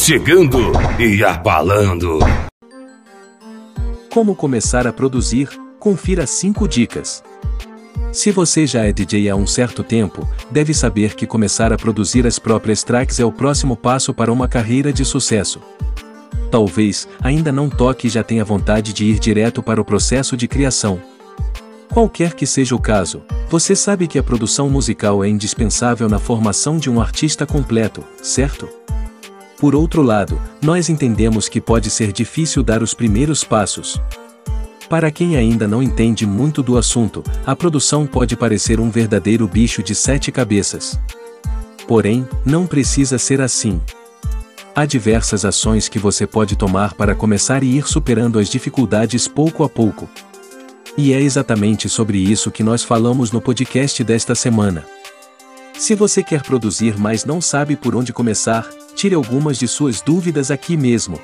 chegando 0.00 0.72
e 0.98 1.22
abalando. 1.22 2.20
Como 4.10 4.34
começar 4.34 4.86
a 4.86 4.92
produzir? 4.94 5.50
Confira 5.78 6.26
5 6.26 6.66
dicas. 6.66 7.22
Se 8.10 8.32
você 8.32 8.66
já 8.66 8.86
é 8.86 8.94
DJ 8.94 9.28
há 9.28 9.36
um 9.36 9.46
certo 9.46 9.84
tempo, 9.84 10.26
deve 10.50 10.72
saber 10.72 11.14
que 11.14 11.26
começar 11.26 11.70
a 11.70 11.76
produzir 11.76 12.26
as 12.26 12.38
próprias 12.38 12.82
tracks 12.82 13.20
é 13.20 13.26
o 13.26 13.30
próximo 13.30 13.76
passo 13.76 14.14
para 14.14 14.32
uma 14.32 14.48
carreira 14.48 14.90
de 14.90 15.04
sucesso. 15.04 15.60
Talvez 16.50 17.06
ainda 17.22 17.52
não 17.52 17.68
toque 17.68 18.06
e 18.06 18.10
já 18.10 18.22
tenha 18.22 18.44
vontade 18.44 18.94
de 18.94 19.04
ir 19.04 19.18
direto 19.18 19.62
para 19.62 19.80
o 19.80 19.84
processo 19.84 20.34
de 20.34 20.48
criação. 20.48 20.98
Qualquer 21.92 22.32
que 22.32 22.46
seja 22.46 22.74
o 22.74 22.80
caso, 22.80 23.22
você 23.50 23.76
sabe 23.76 24.08
que 24.08 24.18
a 24.18 24.22
produção 24.22 24.70
musical 24.70 25.22
é 25.22 25.28
indispensável 25.28 26.08
na 26.08 26.18
formação 26.18 26.78
de 26.78 26.88
um 26.88 27.00
artista 27.00 27.44
completo, 27.44 28.02
certo? 28.22 28.66
Por 29.60 29.74
outro 29.74 30.00
lado, 30.00 30.40
nós 30.62 30.88
entendemos 30.88 31.46
que 31.46 31.60
pode 31.60 31.90
ser 31.90 32.12
difícil 32.12 32.62
dar 32.62 32.82
os 32.82 32.94
primeiros 32.94 33.44
passos. 33.44 34.00
Para 34.88 35.10
quem 35.10 35.36
ainda 35.36 35.68
não 35.68 35.82
entende 35.82 36.26
muito 36.26 36.62
do 36.62 36.78
assunto, 36.78 37.22
a 37.44 37.54
produção 37.54 38.06
pode 38.06 38.34
parecer 38.38 38.80
um 38.80 38.90
verdadeiro 38.90 39.46
bicho 39.46 39.82
de 39.82 39.94
sete 39.94 40.32
cabeças. 40.32 40.98
Porém, 41.86 42.26
não 42.42 42.66
precisa 42.66 43.18
ser 43.18 43.42
assim. 43.42 43.78
Há 44.74 44.86
diversas 44.86 45.44
ações 45.44 45.90
que 45.90 45.98
você 45.98 46.26
pode 46.26 46.56
tomar 46.56 46.94
para 46.94 47.14
começar 47.14 47.62
e 47.62 47.76
ir 47.76 47.86
superando 47.86 48.38
as 48.38 48.48
dificuldades 48.48 49.28
pouco 49.28 49.62
a 49.62 49.68
pouco. 49.68 50.08
E 50.96 51.12
é 51.12 51.20
exatamente 51.20 51.86
sobre 51.86 52.16
isso 52.16 52.50
que 52.50 52.62
nós 52.62 52.82
falamos 52.82 53.30
no 53.30 53.42
podcast 53.42 54.02
desta 54.02 54.34
semana. 54.34 54.86
Se 55.78 55.94
você 55.94 56.22
quer 56.22 56.42
produzir 56.42 56.98
mas 56.98 57.26
não 57.26 57.42
sabe 57.42 57.76
por 57.76 57.94
onde 57.94 58.12
começar, 58.12 58.66
tire 59.00 59.14
algumas 59.14 59.58
de 59.58 59.66
suas 59.66 60.02
dúvidas 60.02 60.50
aqui 60.50 60.76
mesmo. 60.76 61.18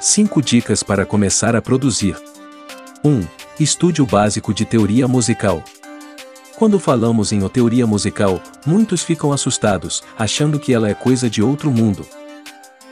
5 0.00 0.40
dicas 0.40 0.82
para 0.82 1.04
começar 1.04 1.54
a 1.54 1.60
produzir. 1.60 2.16
1. 3.04 3.26
Estude 3.60 4.00
o 4.00 4.06
básico 4.06 4.54
de 4.54 4.64
teoria 4.64 5.06
musical. 5.06 5.62
Quando 6.56 6.78
falamos 6.78 7.30
em 7.30 7.46
teoria 7.46 7.86
musical, 7.86 8.42
muitos 8.64 9.02
ficam 9.02 9.34
assustados, 9.34 10.02
achando 10.18 10.58
que 10.58 10.72
ela 10.72 10.88
é 10.88 10.94
coisa 10.94 11.28
de 11.28 11.42
outro 11.42 11.70
mundo. 11.70 12.06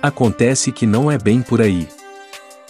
Acontece 0.03 0.71
que 0.71 0.85
não 0.85 1.11
é 1.11 1.17
bem 1.17 1.41
por 1.41 1.63
aí. 1.63 1.89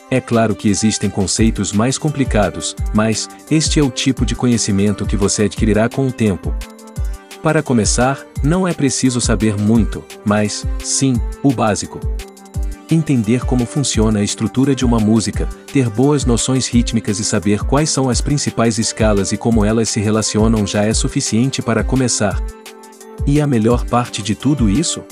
É 0.09 0.21
claro 0.21 0.55
que 0.55 0.69
existem 0.69 1.11
conceitos 1.11 1.73
mais 1.73 1.99
complicados, 1.99 2.77
mas 2.95 3.29
este 3.51 3.81
é 3.81 3.83
o 3.83 3.91
tipo 3.91 4.25
de 4.25 4.37
conhecimento 4.37 5.05
que 5.05 5.17
você 5.17 5.43
adquirirá 5.47 5.89
com 5.89 6.07
o 6.07 6.13
tempo. 6.13 6.55
Para 7.47 7.63
começar, 7.63 8.27
não 8.43 8.67
é 8.67 8.75
preciso 8.75 9.21
saber 9.21 9.57
muito, 9.57 10.03
mas, 10.25 10.67
sim, 10.83 11.15
o 11.45 11.53
básico. 11.53 12.01
Entender 12.91 13.47
como 13.47 13.65
funciona 13.65 14.19
a 14.19 14.23
estrutura 14.25 14.75
de 14.75 14.85
uma 14.85 14.99
música, 14.99 15.49
ter 15.73 15.89
boas 15.89 16.25
noções 16.25 16.67
rítmicas 16.67 17.21
e 17.21 17.25
saber 17.25 17.61
quais 17.61 17.89
são 17.89 18.11
as 18.11 18.21
principais 18.21 18.79
escalas 18.79 19.31
e 19.31 19.37
como 19.37 19.65
elas 19.65 19.89
se 19.89 20.01
relacionam 20.01 20.67
já 20.67 20.83
é 20.83 20.93
suficiente 20.93 21.63
para 21.63 21.85
começar. 21.85 22.37
E 23.25 23.41
a 23.41 23.47
melhor 23.47 23.85
parte 23.85 24.25
de 24.25 24.35
tudo 24.35 24.69
isso? 24.69 25.05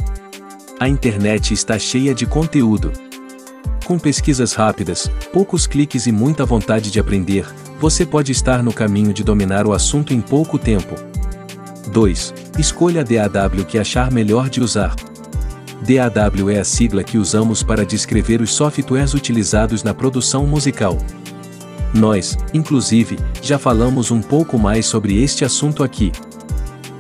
A 0.81 0.89
internet 0.89 1.55
está 1.55 1.79
cheia 1.79 2.13
de 2.13 2.27
conteúdo. 2.27 2.91
Com 3.85 3.97
pesquisas 3.97 4.55
rápidas, 4.55 5.09
poucos 5.33 5.69
cliques 5.69 6.09
e 6.09 6.11
muita 6.11 6.45
vontade 6.45 6.91
de 6.91 6.99
aprender, 6.99 7.47
você 7.79 8.05
pode 8.05 8.33
estar 8.33 8.61
no 8.61 8.73
caminho 8.73 9.15
de 9.15 9.23
dominar 9.23 9.69
o 9.69 9.73
assunto 9.73 10.13
em 10.13 10.21
pouco 10.21 10.59
tempo. 10.59 10.97
2. 11.89 12.35
Escolha 12.59 13.01
a 13.01 13.29
DAW 13.29 13.65
que 13.65 13.79
achar 13.79 14.11
melhor 14.11 14.49
de 14.49 14.61
usar. 14.61 14.95
DAW 15.83 16.51
é 16.51 16.59
a 16.59 16.65
sigla 16.65 17.05
que 17.05 17.19
usamos 17.19 17.63
para 17.63 17.85
descrever 17.85 18.41
os 18.41 18.53
softwares 18.53 19.15
utilizados 19.15 19.83
na 19.83 19.93
produção 19.93 20.47
musical. 20.47 20.97
Nós, 21.93 22.37
inclusive, 22.53 23.19
já 23.41 23.59
falamos 23.59 24.11
um 24.11 24.21
pouco 24.21 24.59
mais 24.59 24.87
sobre 24.87 25.23
este 25.23 25.45
assunto 25.45 25.85
aqui. 25.85 26.11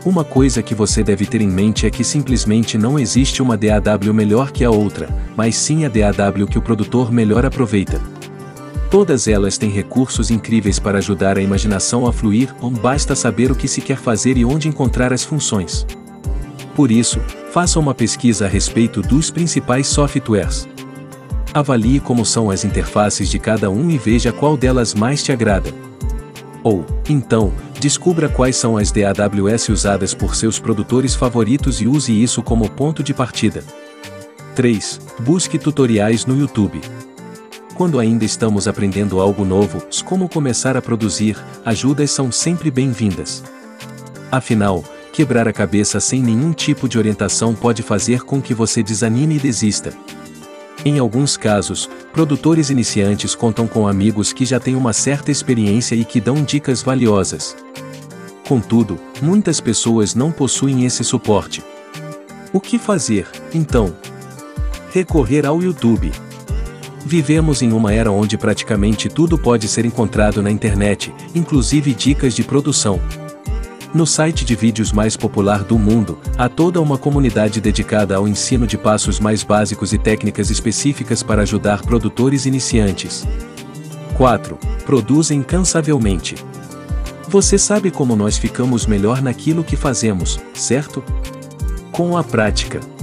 Uma 0.05 0.23
coisa 0.23 0.63
que 0.63 0.75
você 0.75 1.03
deve 1.03 1.25
ter 1.25 1.41
em 1.41 1.49
mente 1.49 1.87
é 1.87 1.91
que 1.91 2.05
simplesmente 2.05 2.77
não 2.77 2.99
existe 2.99 3.41
uma 3.41 3.57
DAW 3.57 4.13
melhor 4.13 4.53
que 4.53 4.63
a 4.63 4.71
outra, 4.71 5.09
mas 5.35 5.57
sim 5.57 5.87
a 5.87 5.89
DAW 5.89 6.47
que 6.47 6.59
o 6.59 6.63
produtor 6.63 7.11
melhor 7.11 7.47
aproveita. 7.47 8.01
Todas 8.95 9.27
elas 9.27 9.59
têm 9.59 9.71
recursos 9.71 10.31
incríveis 10.31 10.79
para 10.79 10.99
ajudar 10.99 11.37
a 11.37 11.43
imaginação 11.43 12.07
a 12.07 12.13
fluir, 12.13 12.55
ou 12.61 12.71
basta 12.71 13.17
saber 13.17 13.51
o 13.51 13.55
que 13.57 13.67
se 13.67 13.81
quer 13.81 13.97
fazer 13.97 14.37
e 14.37 14.45
onde 14.45 14.69
encontrar 14.69 15.13
as 15.13 15.25
funções. 15.25 15.85
Por 16.77 16.93
isso, 16.93 17.19
faça 17.51 17.81
uma 17.81 17.93
pesquisa 17.93 18.45
a 18.45 18.49
respeito 18.49 19.03
dos 19.03 19.33
principais 19.33 19.89
softwares. 19.89 20.69
Avalie 21.53 21.99
como 21.99 22.25
são 22.25 22.53
as 22.53 22.65
interfaces 22.65 23.29
de 23.29 23.37
cada 23.41 23.69
um 23.69 23.91
e 23.91 23.99
veja 23.99 24.33
qual 24.33 24.57
delas 24.57 24.95
mais 24.95 25.25
te 25.25 25.33
agrada. 25.33 25.75
Ou, 26.63 26.87
então, 27.09 27.53
descubra 27.81 28.29
quais 28.29 28.55
são 28.55 28.77
as 28.77 28.93
DAWS 28.93 29.71
usadas 29.71 30.15
por 30.15 30.37
seus 30.37 30.61
produtores 30.61 31.17
favoritos 31.17 31.81
e 31.81 31.89
use 31.89 32.13
isso 32.13 32.45
como 32.45 32.71
ponto 32.71 33.03
de 33.03 33.13
partida. 33.13 33.65
3. 34.55 35.01
Busque 35.19 35.59
tutoriais 35.59 36.25
no 36.27 36.39
YouTube. 36.39 36.81
Quando 37.75 37.99
ainda 37.99 38.25
estamos 38.25 38.69
aprendendo 38.69 39.21
algo 39.21 39.45
novo, 39.45 39.83
como 40.05 40.29
começar 40.29 40.77
a 40.77 40.83
produzir, 40.83 41.37
ajudas 41.65 42.13
são 42.13 42.31
sempre 42.31 42.71
bem-vindas. 42.71 43.43
Afinal, 44.31 44.85
quebrar 45.13 45.49
a 45.49 45.53
cabeça 45.53 45.99
sem 45.99 46.23
nenhum 46.23 46.53
tipo 46.53 46.89
de 46.89 46.97
orientação 46.97 47.53
pode 47.53 47.83
fazer 47.83 48.23
com 48.23 48.41
que 48.41 48.55
você 48.55 48.81
desanime 48.81 49.37
e 49.37 49.41
desista. 49.41 49.93
Em 50.85 51.01
alguns 51.01 51.37
casos, 51.37 51.91
produtores 52.13 52.71
iniciantes 52.71 53.35
contam 53.35 53.67
com 53.67 53.89
amigos 53.89 54.33
que 54.33 54.45
já 54.45 54.61
têm 54.61 54.77
uma 54.77 54.93
certa 54.93 55.33
experiência 55.33 55.97
e 55.97 56.05
que 56.05 56.21
dão 56.21 56.45
dicas 56.45 56.81
valiosas. 56.81 57.57
Contudo, 58.47 59.01
muitas 59.21 59.61
pessoas 59.61 60.15
não 60.15 60.31
possuem 60.31 60.85
esse 60.85 61.03
suporte. 61.03 61.61
O 62.53 62.61
que 62.61 62.79
fazer, 62.79 63.27
então? 63.53 63.97
Recorrer 64.93 65.45
ao 65.45 65.61
YouTube. 65.61 66.13
Vivemos 67.07 67.61
em 67.61 67.71
uma 67.73 67.93
era 67.93 68.11
onde 68.11 68.39
praticamente 68.39 69.11
tudo 69.11 69.37
pode 69.37 69.69
ser 69.69 69.85
encontrado 69.85 70.43
na 70.43 70.51
internet, 70.51 71.15
inclusive 71.35 71.93
dicas 71.93 72.35
de 72.35 72.43
produção. 72.43 72.99
No 73.93 74.07
site 74.07 74.45
de 74.45 74.57
vídeos 74.57 74.91
mais 74.91 75.17
popular 75.17 75.63
do 75.63 75.79
mundo, 75.79 76.19
há 76.37 76.49
toda 76.49 76.81
uma 76.81 76.97
comunidade 76.97 77.61
dedicada 77.61 78.17
ao 78.17 78.27
ensino 78.27 78.67
de 78.67 78.79
passos 78.79 79.21
mais 79.21 79.45
básicos 79.45 79.93
e 79.93 79.99
técnicas 79.99 80.51
específicas 80.51 81.23
para 81.23 81.43
ajudar 81.43 81.83
produtores 81.83 82.47
iniciantes. 82.47 83.25
4. 84.17 84.59
Produza 84.87 85.35
incansavelmente. 85.35 86.35
Você 87.29 87.59
sabe 87.59 87.91
como 87.91 88.17
nós 88.17 88.39
ficamos 88.39 88.87
melhor 88.87 89.21
naquilo 89.21 89.63
que 89.63 89.77
fazemos, 89.77 90.41
certo? 90.55 91.05
Com 91.93 92.17
a 92.17 92.25
prática. 92.25 92.94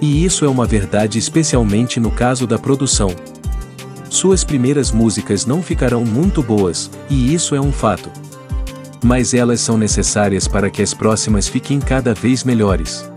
E 0.00 0.24
isso 0.24 0.44
é 0.44 0.48
uma 0.48 0.66
verdade 0.66 1.18
especialmente 1.18 2.00
no 2.00 2.10
caso 2.10 2.46
da 2.46 2.58
produção. 2.58 3.10
Suas 4.08 4.42
primeiras 4.42 4.90
músicas 4.90 5.44
não 5.44 5.62
ficarão 5.62 6.04
muito 6.04 6.42
boas, 6.42 6.90
e 7.08 7.32
isso 7.34 7.54
é 7.54 7.60
um 7.60 7.70
fato. 7.70 8.10
Mas 9.04 9.34
elas 9.34 9.60
são 9.60 9.76
necessárias 9.78 10.48
para 10.48 10.70
que 10.70 10.82
as 10.82 10.94
próximas 10.94 11.48
fiquem 11.48 11.78
cada 11.78 12.14
vez 12.14 12.42
melhores. 12.42 13.10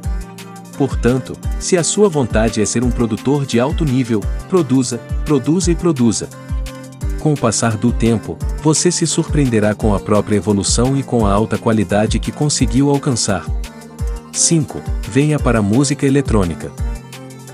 Portanto, 0.78 1.38
se 1.60 1.78
a 1.78 1.84
sua 1.84 2.10
vontade 2.10 2.62
é 2.62 2.66
ser 2.66 2.84
um 2.84 2.92
produtor 2.92 3.46
de 3.46 3.60
alto 3.60 3.86
nível, 3.86 4.22
produza, 4.50 4.98
produza 5.26 5.72
e 5.72 5.76
produza. 5.76 6.28
Com 7.20 7.34
o 7.34 7.38
passar 7.38 7.78
do 7.78 7.92
tempo, 7.92 8.38
você 8.62 8.92
se 8.92 9.08
surpreenderá 9.08 9.74
com 9.74 9.96
a 9.96 10.00
própria 10.00 10.36
evolução 10.36 10.98
e 10.98 11.04
com 11.04 11.26
a 11.26 11.32
alta 11.32 11.58
qualidade 11.58 12.20
que 12.20 12.32
conseguiu 12.32 12.90
alcançar. 12.90 13.46
5. 14.34 14.82
Venha 15.10 15.38
para 15.38 15.60
a 15.60 15.62
música 15.62 16.08
eletrônica. 16.08 16.72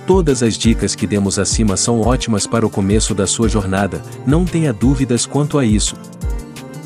Todas 0.08 0.42
as 0.42 0.58
dicas 0.58 0.96
que 0.96 1.06
demos 1.06 1.38
acima 1.38 1.76
são 1.76 2.02
ótimas 2.02 2.48
para 2.48 2.66
o 2.66 2.70
começo 2.70 3.14
da 3.14 3.28
sua 3.28 3.50
jornada, 3.50 4.02
não 4.26 4.46
tenha 4.46 4.72
dúvidas 4.72 5.26
quanto 5.26 5.60
a 5.60 5.66
isso. 5.66 5.96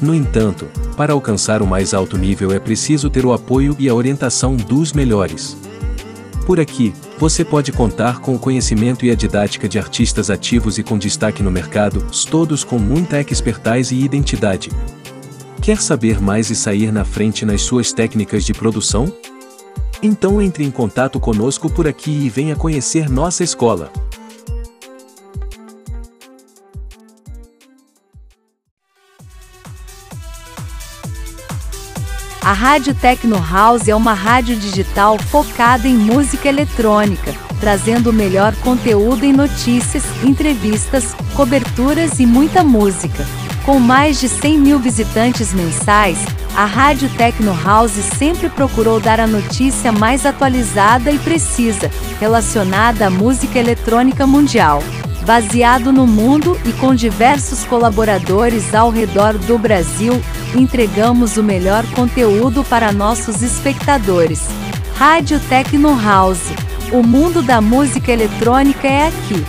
No 0.02 0.14
entanto, 0.14 0.68
para 0.98 1.14
alcançar 1.14 1.62
o 1.62 1.68
mais 1.68 1.94
alto 1.94 2.18
nível 2.18 2.52
é 2.52 2.60
preciso 2.60 3.10
ter 3.10 3.26
o 3.26 3.32
apoio 3.32 3.76
e 3.80 3.88
a 3.88 3.94
orientação 3.94 4.56
dos 4.56 4.92
melhores. 4.92 5.56
Por 6.46 6.60
aqui, 6.60 6.94
você 7.18 7.46
pode 7.46 7.72
contar 7.72 8.20
com 8.20 8.36
o 8.36 8.40
conhecimento 8.40 9.06
e 9.06 9.12
a 9.12 9.16
didática 9.16 9.70
de 9.70 9.80
artistas 9.80 10.30
ativos 10.30 10.78
e 10.78 10.84
com 10.84 10.98
destaque 10.98 11.42
no 11.42 11.52
mercado, 11.52 12.06
todos 12.30 12.64
com 12.66 12.78
muita 12.78 13.22
expertise 13.22 13.96
e 13.96 14.04
identidade. 14.04 14.70
Quer 15.62 15.80
saber 15.80 16.20
mais 16.20 16.50
e 16.50 16.56
sair 16.56 16.92
na 16.92 17.06
frente 17.06 17.46
nas 17.46 17.62
suas 17.62 17.94
técnicas 17.94 18.44
de 18.44 18.54
produção? 18.54 19.14
Então 20.06 20.42
entre 20.42 20.66
em 20.66 20.70
contato 20.70 21.18
conosco 21.18 21.70
por 21.70 21.88
aqui 21.88 22.12
e 22.12 22.30
venha 22.30 22.58
conhecer 22.58 23.10
nossa 23.10 23.42
escola. 23.42 23.90
A 32.42 32.52
Rádio 32.52 32.94
Tecno 32.94 33.38
House 33.38 33.88
é 33.88 33.96
uma 33.96 34.14
rádio 34.14 34.58
digital 34.58 35.18
focada 35.18 35.88
em 35.88 35.96
música 35.96 36.50
eletrônica, 36.50 37.34
trazendo 37.62 38.10
o 38.10 38.14
melhor 38.14 38.54
conteúdo 38.58 39.24
em 39.24 39.32
notícias, 39.32 40.04
entrevistas, 40.22 41.16
coberturas 41.34 42.20
e 42.20 42.26
muita 42.26 42.62
música. 42.62 43.26
Com 43.66 43.80
mais 43.80 44.20
de 44.20 44.28
100 44.28 44.58
mil 44.58 44.78
visitantes 44.78 45.54
mensais, 45.54 46.18
a 46.56 46.66
Rádio 46.66 47.10
Tecno 47.10 47.54
House 47.64 47.94
sempre 48.18 48.48
procurou 48.48 49.00
dar 49.00 49.20
a 49.20 49.26
notícia 49.26 49.92
mais 49.92 50.24
atualizada 50.24 51.12
e 51.12 51.18
precisa, 51.18 51.90
relacionada 52.20 53.08
à 53.08 53.10
música 53.10 53.58
eletrônica 53.58 54.28
mundial. 54.28 54.84
Baseado 55.26 55.92
no 55.92 56.06
mundo 56.06 56.60
e 56.66 56.74
com 56.74 56.94
diversos 56.94 57.64
colaboradores 57.64 58.76
ao 58.76 58.92
redor 58.92 59.38
do 59.38 59.58
Brasil, 59.58 60.22
entregamos 60.54 61.38
o 61.38 61.44
melhor 61.44 61.86
conteúdo 61.96 62.64
para 62.64 62.92
nossos 62.92 63.42
espectadores. 63.42 64.48
Rádio 64.96 65.40
Tecno 65.50 66.00
House. 66.00 66.52
O 66.92 67.02
mundo 67.02 67.42
da 67.42 67.60
música 67.62 68.12
eletrônica 68.12 68.88
é 68.88 69.08
aqui. 69.08 69.44